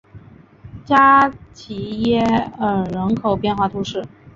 [0.83, 2.21] 加提耶
[2.57, 4.03] 尔人口变化图示